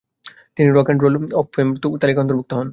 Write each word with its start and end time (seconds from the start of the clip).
তিনি 0.55 0.69
rock 0.69 0.85
and 0.85 1.01
roll 1.03 1.13
hall 1.15 1.25
of 1.39 1.45
fame 1.53 1.67
তালিকায় 2.01 2.23
অন্তর্ভুক্ত 2.23 2.51
হন। 2.53 2.67